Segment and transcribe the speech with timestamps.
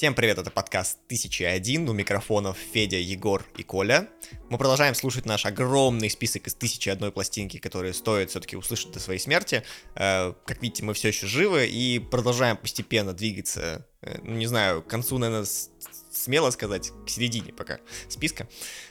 [0.00, 4.08] Всем привет, это подкаст 1001, у микрофонов Федя, Егор и Коля.
[4.48, 9.20] Мы продолжаем слушать наш огромный список из 1001 пластинки, которые стоит все-таки услышать до своей
[9.20, 9.62] смерти.
[9.94, 14.80] Э, как видите, мы все еще живы и продолжаем постепенно двигаться, э, ну не знаю,
[14.80, 15.46] к концу, наверное,
[16.10, 18.48] смело сказать, к середине пока списка.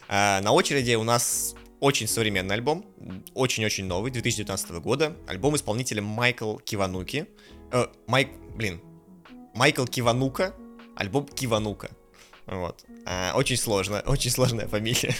[0.10, 2.86] Э, на очереди у нас очень современный альбом,
[3.34, 5.18] очень-очень новый, 2019 года.
[5.28, 7.26] Альбом исполнителя Майкл Кивануки.
[7.72, 8.80] Э, Майк, блин,
[9.56, 10.54] Майкл Киванука,
[11.00, 11.90] альбом Киванука.
[12.46, 12.84] Вот.
[13.06, 15.16] А, очень сложно, очень сложная фамилия.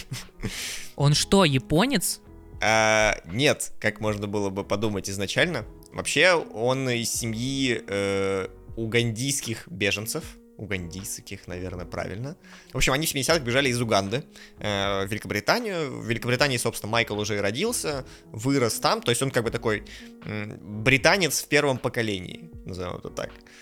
[0.94, 2.20] Он что, японец?
[2.60, 5.64] А, нет, как можно было бы подумать изначально.
[5.92, 10.24] Вообще, он из семьи э, угандийских беженцев.
[10.58, 12.36] Угандийских, наверное, правильно.
[12.72, 14.24] В общем, они в 70-х бежали из Уганды
[14.58, 16.00] э, в Великобританию.
[16.00, 19.00] В Великобритании, собственно, Майкл уже и родился, вырос там.
[19.00, 19.84] То есть он как бы такой
[20.26, 23.30] э, британец в первом поколении, назовем это так.
[23.30, 23.60] Э,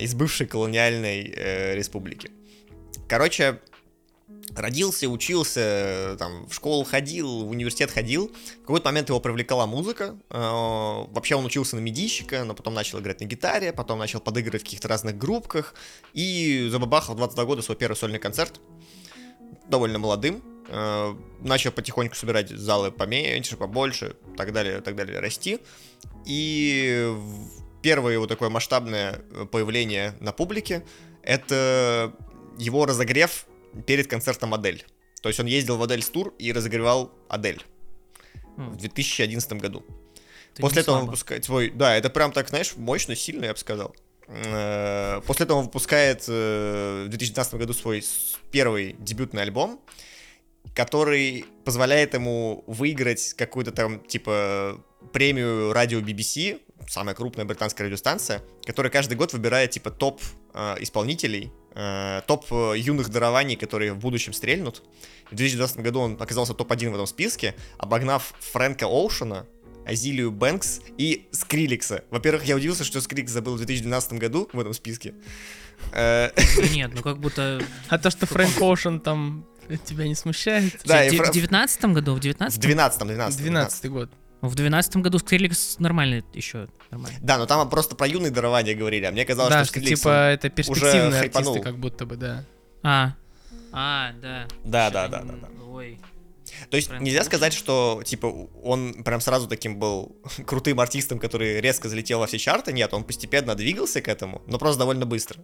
[0.00, 2.30] из бывшей колониальной э, республики.
[3.08, 3.60] Короче,
[4.54, 8.32] родился, учился, там, в школу ходил, в университет ходил.
[8.58, 10.16] В какой-то момент его привлекала музыка.
[10.30, 14.62] Э, вообще он учился на медийщика, но потом начал играть на гитаре, потом начал подыгрывать
[14.62, 15.74] в каких-то разных группках.
[16.12, 18.60] И забабахал в 22 года свой первый сольный концерт.
[19.68, 20.42] Довольно молодым.
[20.68, 25.58] Э, начал потихоньку собирать залы поменьше, побольше, так далее, так далее, расти.
[26.26, 27.14] И
[27.82, 30.84] первое его такое масштабное э, появление на публике—
[31.22, 32.14] это
[32.58, 33.46] его разогрев
[33.86, 34.84] перед концертом Адель.
[35.22, 37.62] То есть он ездил в Адель тур и разогревал Адель
[38.56, 38.70] mm.
[38.70, 39.84] в 2011 году.
[40.52, 41.70] Это После этого он выпускает свой...
[41.70, 43.94] Да, это прям так, знаешь, мощно, сильно, я бы сказал.
[44.28, 48.04] Э, после этого он выпускает э, в 2019 году свой
[48.50, 49.80] первый дебютный альбом,
[50.74, 58.90] который позволяет ему выиграть какую-то там, типа, премию радио BBC самая крупная британская радиостанция, которая
[58.90, 60.20] каждый год выбирает типа топ
[60.54, 64.82] э, исполнителей, э, топ э, юных дарований, которые в будущем стрельнут.
[65.30, 69.46] В 2020 году он оказался топ-1 в этом списке, обогнав Фрэнка Оушена,
[69.86, 72.04] Азилию Бэнкс и Скриликса.
[72.10, 75.14] Во-первых, я удивился, что Скриликс забыл в 2012 году в этом списке.
[75.92, 76.30] Э,
[76.72, 77.60] Нет, ну как будто...
[77.88, 79.46] А то, что Фрэнк Оушен там
[79.84, 80.80] тебя не смущает?
[80.84, 82.14] Да, в 19 году?
[82.14, 84.10] В 19 В 12 12 12 год.
[84.42, 86.66] В двенадцатом году Скриликс нормальный еще.
[86.90, 87.18] Нормальный.
[87.22, 90.30] Да, но там просто про юные дарования говорили, а мне казалось, да, что Скриликс типа
[90.30, 92.44] это перспективные артисты, как будто бы, да.
[92.82, 93.14] А,
[93.72, 94.48] а, да.
[94.64, 95.48] Да, да, да, да, да.
[95.70, 96.00] Ой.
[96.70, 98.26] То есть Фрэнк нельзя сказать, что типа
[98.62, 100.16] он прям сразу таким был
[100.46, 102.72] крутым артистом, который резко залетел во все чарты.
[102.72, 105.40] Нет, он постепенно двигался к этому, но просто довольно быстро.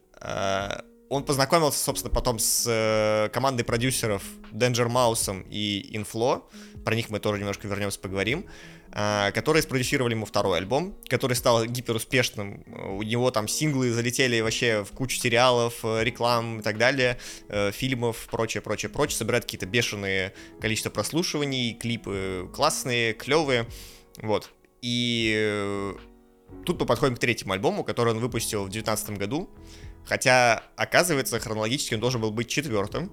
[1.09, 6.43] Он познакомился, собственно, потом с э, командой продюсеров Danger Mouse и Inflow.
[6.85, 8.47] Про них мы тоже немножко вернемся, поговорим.
[8.91, 12.65] А, которые спродюсировали ему второй альбом, который стал гиперуспешным.
[12.97, 17.71] У него там синглы залетели вообще в кучу сериалов, э, реклам и так далее, э,
[17.71, 19.19] фильмов, прочее, прочее, прочее.
[19.19, 23.67] Собирает какие-то бешеные количество прослушиваний, клипы классные, клевые.
[24.23, 24.51] Вот.
[24.81, 25.95] И
[26.65, 29.51] тут мы подходим к третьему альбому, который он выпустил в 2019 году.
[30.09, 33.13] Хотя, оказывается, хронологически он должен был быть четвертым,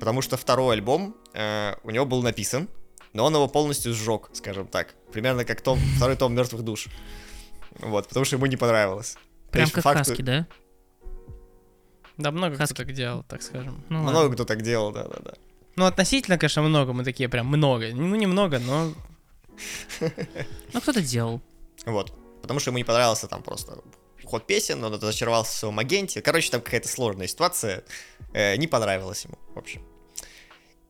[0.00, 2.68] потому что второй альбом э, у него был написан,
[3.12, 4.96] но он его полностью сжег, скажем так.
[5.12, 6.88] Примерно как том, второй том мертвых душ.
[7.78, 9.16] Вот, потому что ему не понравилось.
[9.52, 10.10] Прям как факту...
[10.10, 10.46] Хаски, да?
[12.16, 12.74] Да, много Хаски.
[12.74, 13.84] кто так делал, так скажем.
[13.88, 14.34] Ну, много ладно.
[14.34, 15.34] кто так делал, да-да-да.
[15.76, 17.90] Ну, относительно, конечно, много, мы такие прям много.
[17.92, 18.92] Ну, немного, но...
[20.72, 21.40] Ну, кто-то делал.
[21.86, 22.12] Вот.
[22.42, 23.78] Потому что ему не понравился там просто
[24.26, 26.20] ход песен, он разочаровался в своем агенте.
[26.20, 27.84] Короче, там какая-то сложная ситуация.
[28.32, 29.82] Э, не понравилось ему, в общем.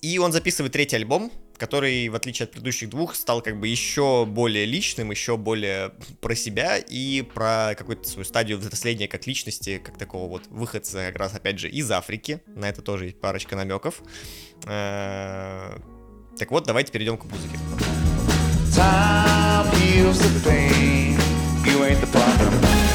[0.01, 4.27] И он записывает третий альбом, который, в отличие от предыдущих двух, стал как бы еще
[4.27, 9.97] более личным, еще более про себя и про какую-то свою стадию взросления как личности, как
[9.97, 12.43] такого вот выходца как раз, опять же, из Африки.
[12.47, 14.03] На это тоже есть парочка намеков.
[14.67, 15.79] Э,
[16.39, 17.57] так вот, давайте перейдем к музыке.
[18.77, 21.17] Time heals the pain.
[21.65, 22.94] You ain't the.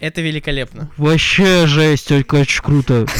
[0.00, 0.90] Это великолепно.
[0.96, 3.06] Вообще жесть, только очень круто.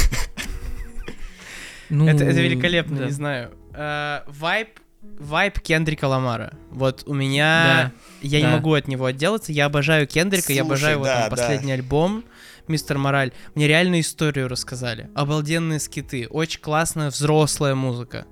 [1.91, 3.05] Ну, это, это великолепно, да.
[3.07, 3.51] не знаю.
[3.73, 6.53] Э, вайп, вайп Кендрика Ламара.
[6.71, 7.93] Вот у меня...
[8.21, 8.29] Да.
[8.29, 8.47] Я да.
[8.47, 9.53] не могу от него отделаться.
[9.53, 11.75] Я обожаю Кендрика, Слушай, я обожаю его да, там, последний да.
[11.75, 12.25] альбом.
[12.67, 13.33] Мистер Мораль.
[13.55, 15.09] Мне реально историю рассказали.
[15.15, 16.27] Обалденные скиты.
[16.29, 18.27] Очень классная взрослая музыка.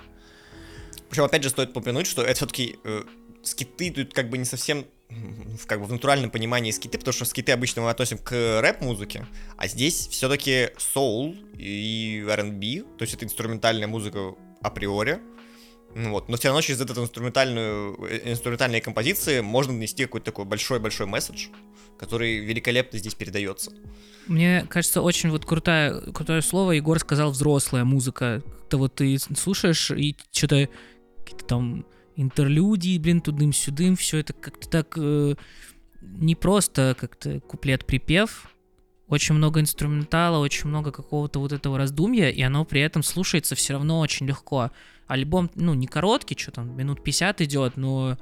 [1.09, 3.05] Причем, опять же, стоит упомянуть, что это все-таки э,
[3.43, 7.25] скиты тут как бы не совсем в, как бы в натуральном понимании скиты, потому что
[7.25, 9.27] скиты обычно мы относим к рэп-музыке,
[9.57, 15.21] а здесь все-таки соул и R&B, то есть это инструментальная музыка априори,
[15.95, 20.45] Ну вот, но все равно через эту инструментальную, э, инструментальные композиции можно нанести какой-то такой
[20.45, 21.49] большой-большой месседж,
[21.99, 23.73] который великолепно здесь передается.
[24.27, 28.43] Мне кажется, очень вот крутое, крутое слово Егор сказал взрослая музыка.
[28.69, 30.69] То вот ты слушаешь и что-то
[31.47, 31.87] там
[32.17, 35.35] интерлюдии, блин, тудым-сюдым, все это как-то так э,
[36.01, 38.51] не просто как-то куплет-припев,
[39.09, 43.75] очень много инструментала, очень много какого-то вот этого раздумья, и оно при этом слушается все
[43.75, 44.71] равно очень легко.
[45.07, 48.19] Альбом, ну, не короткий, что там, минут 50 идет, но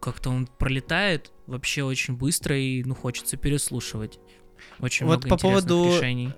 [0.00, 4.18] как-то он пролетает вообще очень быстро, и, ну, хочется переслушивать.
[4.80, 6.32] Очень вот много по поводу решений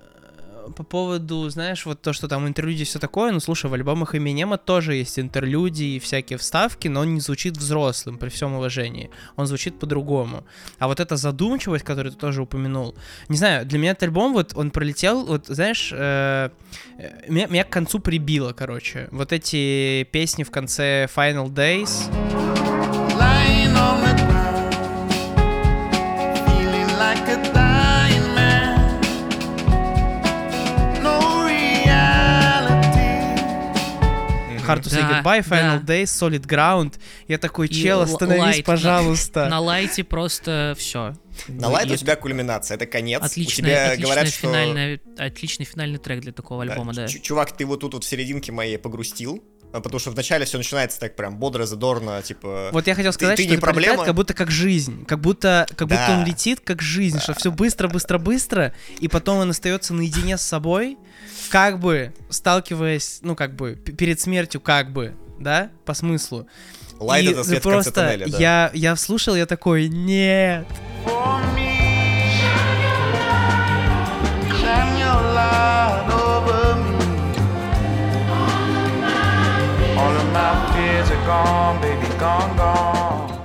[0.75, 4.57] по поводу, знаешь, вот то, что там интерлюдии все такое, ну, слушай, в альбомах Эминема
[4.57, 9.09] тоже есть интерлюдии и всякие вставки, но он не звучит взрослым, при всем уважении.
[9.35, 10.43] Он звучит по-другому.
[10.79, 12.95] А вот эта задумчивость, которую ты тоже упомянул,
[13.29, 16.49] не знаю, для меня этот альбом, вот, он пролетел, вот, знаешь, э,
[17.27, 19.07] меня, меня к концу прибило, короче.
[19.11, 22.26] Вот эти песни в конце Final Days.
[34.67, 35.93] Hard to Say да, Goodbye, Final да.
[35.93, 36.95] Days, Solid Ground.
[37.27, 39.47] Я такой, чел, остановись, light, пожалуйста.
[39.49, 41.13] На, лайте просто все.
[41.47, 43.21] На лайте у тебя кульминация, это конец.
[43.21, 44.39] Отличный, у тебя отличная говорят, что...
[44.39, 47.07] финальный, отличный финальный трек для такого альбома, да.
[47.07, 51.15] Чувак, ты вот тут вот в серединке моей погрустил, потому что вначале все начинается так
[51.15, 52.69] прям бодро, задорно, типа.
[52.71, 55.67] Вот я хотел сказать, ты, что ты не проблема, как будто как жизнь, как будто,
[55.75, 55.95] как да.
[55.97, 57.21] будто он летит как жизнь, да.
[57.21, 60.97] что все быстро, быстро, быстро, и потом он остается наедине с собой,
[61.49, 66.47] как бы сталкиваясь, ну как бы перед смертью, как бы, да, по смыслу.
[66.99, 68.37] Лайт это свет просто в конце тоннеля, да.
[68.39, 70.65] я я слушал, я такой, нет.
[81.27, 83.37] Gone, baby, gone, gone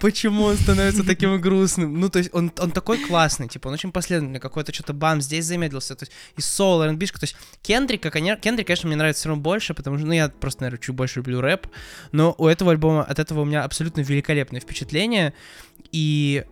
[0.00, 1.98] почему он становится таким грустным.
[1.98, 5.44] Ну, то есть он, он такой классный, типа, он очень последовательный, какой-то что-то бам, здесь
[5.44, 9.42] замедлился, то есть и соло, R&B, то есть Кендрика, Кендрик, конечно, мне нравится все равно
[9.42, 11.66] больше, потому что, ну, я просто, наверное, чуть больше люблю рэп,
[12.12, 15.34] но у этого альбома, от этого у меня абсолютно великолепное впечатление,
[15.90, 16.44] и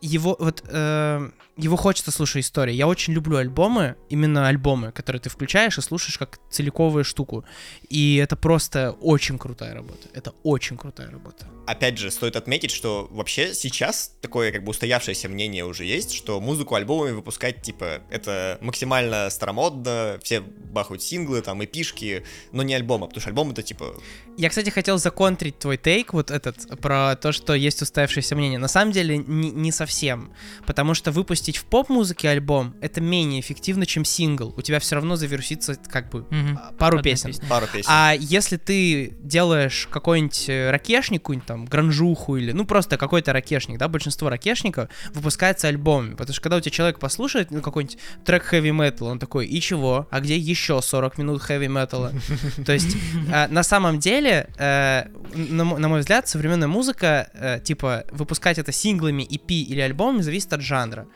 [0.00, 2.74] его, вот, э, его хочется слушать истории.
[2.74, 7.44] Я очень люблю альбомы, именно альбомы, которые ты включаешь и слушаешь как целиковую штуку.
[7.88, 10.08] И это просто очень крутая работа.
[10.14, 11.46] Это очень крутая работа.
[11.66, 16.40] Опять же, стоит отметить, что вообще сейчас такое как бы устоявшееся мнение уже есть, что
[16.40, 22.74] музыку альбомами выпускать, типа, это максимально старомодно, все бахают синглы, там, и пишки, но не
[22.74, 23.94] альбомы, потому что альбом это, типа...
[24.36, 28.58] Я, кстати, хотел законтрить твой тейк, вот этот, про то, что есть устоявшееся мнение.
[28.58, 29.89] На самом деле, не, не совсем,
[30.66, 34.54] потому что выпустить в поп-музыке альбом, это менее эффективно, чем сингл.
[34.56, 36.58] У тебя все равно завирусится как бы угу.
[36.78, 37.28] пару Одна песен.
[37.28, 37.48] Песня.
[37.48, 37.88] Пару песен.
[37.88, 43.78] А если ты делаешь какой-нибудь э, ракешник, какую-нибудь там гранжуху или, ну просто какой-то ракешник,
[43.78, 48.42] да, большинство ракешников выпускается альбомами, потому что когда у тебя человек послушает ну, какой-нибудь трек
[48.44, 50.08] хэви метал, он такой, и чего?
[50.10, 52.12] А где еще 40 минут хэви металла?
[52.66, 52.96] То есть
[53.32, 55.04] э, на самом деле, э,
[55.34, 61.06] на мой взгляд, современная музыка, типа выпускать это синглами, EP или альбомами зависит от жанра.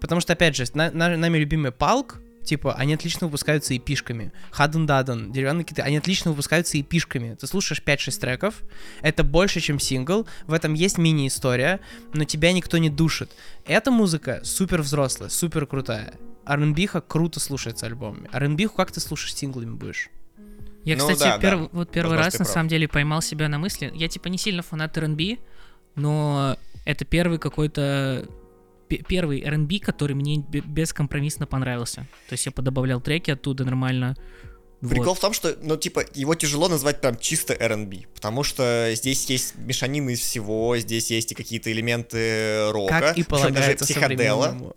[0.00, 4.32] Потому что, опять же, на, на, нами любимый Палк, типа, они отлично выпускаются и пишками.
[4.50, 7.34] Хаден Дадан, деревянные киты, они отлично выпускаются и пишками.
[7.34, 8.62] Ты слушаешь 5-6 треков,
[9.00, 11.80] это больше, чем сингл, в этом есть мини-история,
[12.12, 13.30] но тебя никто не душит.
[13.64, 16.14] Эта музыка супер взрослая, супер крутая.
[16.44, 18.28] R&B круто слушается альбомами.
[18.32, 20.10] R&B как ты слушаешь синглами будешь?
[20.84, 21.60] Я, ну, кстати, да, перв...
[21.60, 21.68] да.
[21.72, 23.92] вот первый Возможно, раз на самом деле поймал себя на мысли.
[23.94, 25.38] Я типа не сильно фанат R&B,
[25.94, 28.26] но это первый какой-то
[29.08, 32.06] первый R&B, который мне бескомпромиссно понравился.
[32.28, 34.16] То есть я подобавлял треки оттуда нормально.
[34.80, 35.18] Прикол вот.
[35.18, 39.54] в том, что, ну, типа, его тяжело назвать прям чисто R&B, потому что здесь есть
[39.56, 44.74] мешанина из всего, здесь есть и какие-то элементы рока, как и даже психодела.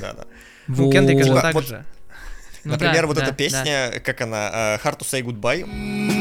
[0.00, 0.26] Да, да.
[0.68, 0.86] Вот.
[0.86, 1.84] У Кендрика же так же.
[2.64, 4.00] Ну, Например, да, вот да, эта песня, да.
[4.00, 6.17] как она, uh, Hard to Say Goodbye.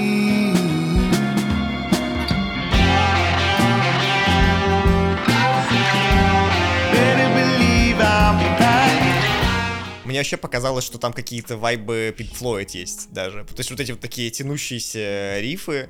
[10.08, 13.44] Мне вообще показалось, что там какие-то вайбы Pink Floyd есть даже.
[13.44, 15.90] То есть вот эти вот такие тянущиеся рифы,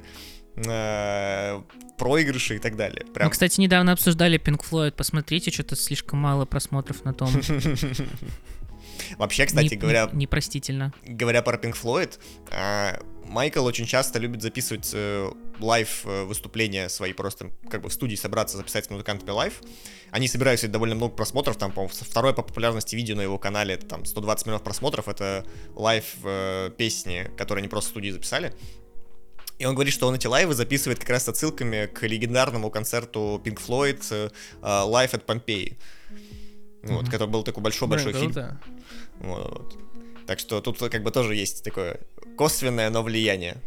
[0.56, 1.62] э,
[2.00, 3.06] проигрыши и так далее.
[3.14, 3.28] Прям...
[3.28, 4.94] Мы, кстати, недавно обсуждали Pink Floyd.
[4.94, 7.30] Посмотрите, что-то слишком мало просмотров на том.
[9.18, 10.10] Вообще, кстати не, говоря...
[10.14, 10.94] Непростительно.
[11.06, 12.20] Говоря про Pink Floyd,
[12.52, 15.30] э, Майкл очень часто любит записывать э,
[15.60, 19.62] лайв э, выступления свои просто как бы в студии собраться записать с музыкантами live.
[20.12, 23.76] Они собирают себе довольно много просмотров, там, по-моему, второе по популярности видео на его канале,
[23.76, 28.54] это там 120 миллионов просмотров, это live э, песни, которые они просто в студии записали.
[29.60, 33.42] И он говорит, что он эти лайвы записывает как раз с отсылками к легендарному концерту
[33.44, 35.76] Pink Floyd Live at Pompeii.
[36.88, 37.12] Вот, mm-hmm.
[37.12, 38.34] который был такой большой-большой фильм.
[39.20, 39.78] Вот.
[40.26, 42.00] Так что тут как бы тоже есть такое
[42.38, 43.58] косвенное, но влияние.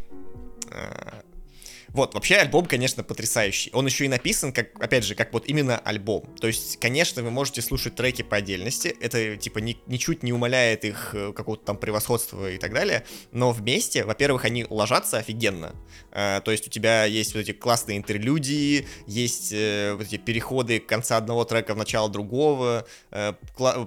[1.93, 3.69] А, вот, вообще альбом, конечно, потрясающий.
[3.73, 6.23] Он еще и написан, как, опять же, как вот именно альбом.
[6.39, 8.95] То есть, конечно, вы можете слушать треки по отдельности.
[8.99, 13.05] Это, типа, ни, ничуть не умаляет их э, какого-то там превосходства и так далее.
[13.31, 15.75] Но вместе, во-первых, они ложатся офигенно.
[16.11, 20.79] Э, то есть, у тебя есть вот эти классные интерлюдии, есть э, вот эти переходы
[20.79, 23.33] конца одного трека в начало другого, э,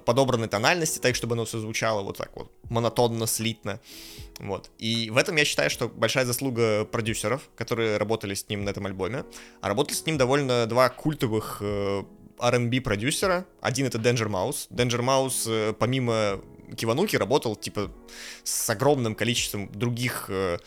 [0.05, 3.79] подобраны тональности так, чтобы оно все звучало вот так вот монотонно, слитно.
[4.39, 4.69] Вот.
[4.77, 8.85] И в этом я считаю, что большая заслуга продюсеров, которые работали с ним на этом
[8.85, 9.25] альбоме.
[9.61, 12.03] А работали с ним довольно два культовых э,
[12.39, 13.45] R&B продюсера.
[13.61, 14.67] Один это Danger Mouse.
[14.69, 16.41] Danger Mouse, э, помимо
[16.75, 17.91] Кивануки, работал, типа,
[18.43, 20.57] с огромным количеством других э,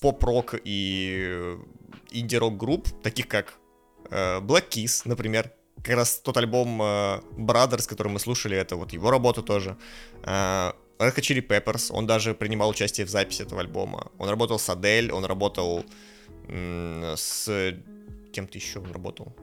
[0.00, 1.56] поп-рок и
[2.10, 3.54] инди-рок групп, таких как
[4.08, 5.52] Black Keys, например.
[5.82, 9.76] Как раз тот альбом Brothers, который мы слушали, это вот его работа тоже.
[10.98, 14.10] Red Hot Chili Peppers, он даже принимал участие в записи этого альбома.
[14.18, 15.84] Он работал с Адель, он работал
[16.48, 17.74] с...
[18.32, 19.34] Кем-то еще он работал.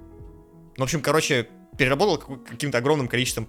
[0.77, 3.47] Ну, в общем, короче, переработал каким-то огромным количеством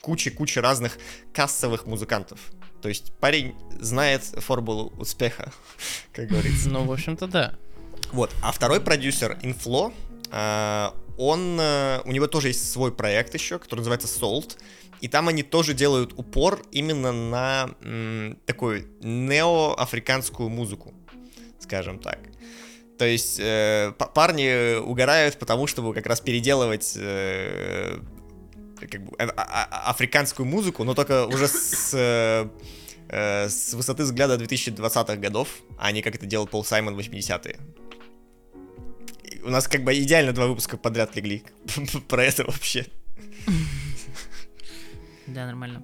[0.00, 0.98] кучи-кучи разных
[1.32, 2.40] кассовых музыкантов.
[2.82, 5.52] То есть парень знает формулу успеха,
[6.12, 6.68] как говорится.
[6.68, 7.54] Ну, в общем-то, да.
[8.12, 8.30] Вот.
[8.42, 9.92] А второй продюсер, Inflow,
[10.30, 14.56] а, он, э, у него тоже есть свой проект еще, который называется Salt.
[15.00, 20.94] И там они тоже делают упор именно на м, такую неоафриканскую музыку,
[21.58, 22.18] скажем так.
[22.98, 27.98] То есть э, парни угорают потому, чтобы как раз переделывать э,
[28.80, 32.48] как бы, а, а, а африканскую музыку, но только уже с, э,
[33.08, 37.56] э с высоты взгляда 2020-х годов, а не как это делал Пол Саймон в 80-е.
[39.44, 41.44] У нас как бы идеально два выпуска подряд легли
[42.08, 42.86] про это вообще.
[45.26, 45.82] Да, нормально.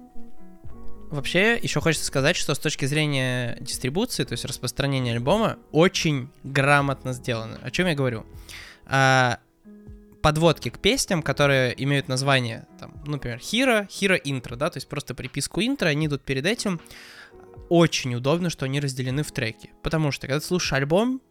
[1.11, 7.11] Вообще, еще хочется сказать, что с точки зрения дистрибуции, то есть распространения альбома, очень грамотно
[7.11, 7.59] сделано.
[7.61, 8.25] О чем я говорю?
[8.85, 9.39] А,
[10.21, 14.87] подводки к песням, которые имеют название, там, ну, например, Hero, Hero Intro, да, то есть
[14.87, 16.79] просто приписку интро, они идут перед этим.
[17.67, 21.21] Очень удобно, что они разделены в треки, потому что когда ты слушаешь альбом,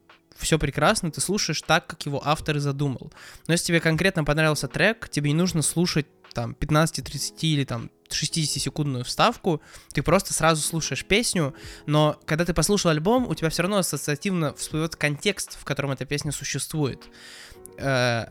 [0.40, 3.12] все прекрасно, ты слушаешь так, как его автор и задумал.
[3.47, 7.90] Но если тебе конкретно понравился трек, тебе не нужно слушать там 15, 30 или там
[8.09, 9.61] 60-секундную вставку,
[9.92, 11.54] ты просто сразу слушаешь песню,
[11.87, 16.04] но когда ты послушал альбом, у тебя все равно ассоциативно всплывет контекст, в котором эта
[16.04, 17.04] песня существует.
[17.78, 18.26] Э,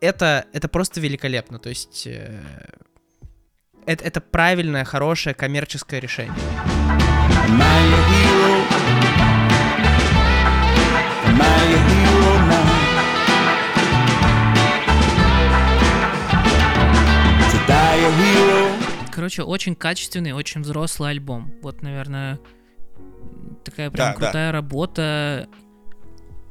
[0.00, 2.42] это, это просто великолепно, то есть э,
[3.86, 6.34] это, это правильное, хорошее коммерческое решение.
[19.22, 21.54] Короче, очень качественный, очень взрослый альбом.
[21.62, 22.40] Вот, наверное,
[23.62, 24.50] такая прям да, крутая да.
[24.50, 25.48] работа,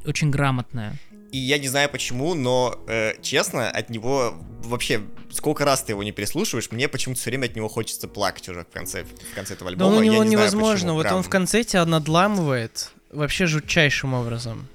[0.05, 0.97] очень грамотная.
[1.33, 5.01] И я не знаю почему, но э, честно, от него вообще
[5.31, 8.61] сколько раз ты его не переслушиваешь, мне почему-то все время от него хочется плакать уже
[8.63, 9.91] в конце, в конце этого альбома.
[9.91, 11.17] Да у него невозможно, знаю, вот прям...
[11.17, 14.69] он в конце тебя надламывает вообще жутчайшим образом.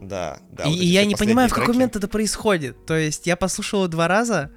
[0.00, 0.66] Да, да.
[0.66, 1.58] И, вот и я не понимаю, треки.
[1.58, 2.86] в какой момент это происходит.
[2.86, 4.52] То есть я послушал его два раза,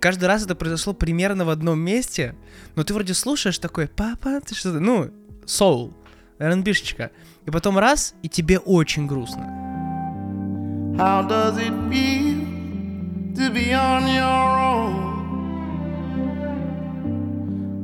[0.00, 2.34] каждый раз это произошло примерно в одном месте,
[2.74, 5.10] но ты вроде слушаешь такой, папа, ты что-то, ну,
[5.44, 5.94] соул,
[6.38, 7.10] R&B-шечка,
[7.44, 9.42] и потом раз, и тебе очень грустно.
[10.96, 12.40] How does it feel
[13.34, 15.16] to be on your own?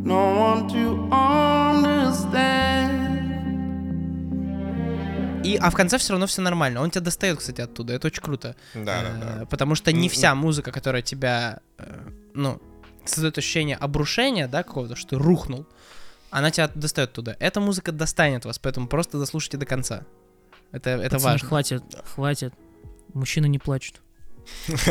[0.04, 3.02] No one to understand.
[5.44, 6.80] И, а в конце все равно все нормально.
[6.80, 7.92] Он тебя достает, кстати, оттуда.
[7.94, 8.56] Это очень круто.
[8.74, 9.42] Да, да, да.
[9.42, 11.60] Э, потому что не вся музыка, которая тебя,
[12.34, 12.60] ну,
[13.04, 15.66] создает ощущение обрушения, да, какого-то, что ты рухнул,
[16.30, 17.36] она тебя достает туда.
[17.40, 20.04] Эта музыка достанет вас, поэтому просто дослушайте до конца.
[20.70, 21.48] Это, это Пацаны, важно.
[21.48, 21.82] хватит,
[22.14, 22.54] хватит.
[23.12, 24.00] Мужчины не плачут.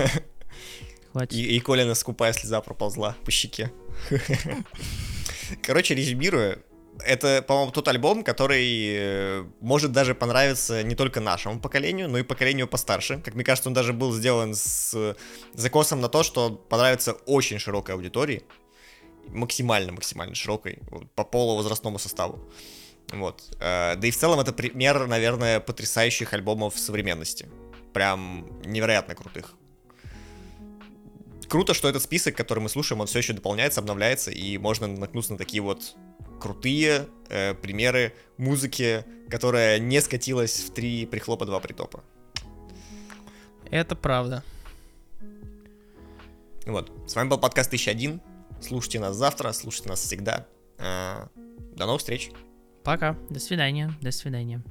[1.11, 1.33] Хватит.
[1.33, 3.71] И, и Колина скупая слеза проползла по щеке.
[5.61, 6.59] Короче, резюмируя,
[6.99, 12.23] это, по-моему, тот альбом, который э, может даже понравиться не только нашему поколению, но и
[12.23, 13.21] поколению постарше.
[13.23, 15.15] Как мне кажется, он даже был сделан с
[15.53, 18.43] закосом на то, что понравится очень широкой аудитории.
[19.27, 20.79] Максимально-максимально широкой,
[21.15, 22.39] по полувозрастному составу.
[23.11, 23.43] Вот.
[23.59, 27.49] Э, да и в целом это пример, наверное, потрясающих альбомов современности.
[27.93, 29.53] Прям невероятно крутых.
[31.49, 35.33] Круто, что этот список, который мы слушаем, он все еще дополняется, обновляется, и можно наткнуться
[35.33, 35.95] на такие вот
[36.41, 42.03] крутые э, примеры музыки, которая не скатилась в три прихлопа, два притопа.
[43.69, 44.43] Это правда.
[46.65, 46.91] Вот.
[47.07, 48.19] С вами был подкаст 1001.
[48.61, 50.45] Слушайте нас завтра, слушайте нас всегда.
[50.77, 51.29] А,
[51.75, 52.31] до новых встреч.
[52.83, 53.15] Пока.
[53.29, 53.93] До свидания.
[54.01, 54.61] До свидания.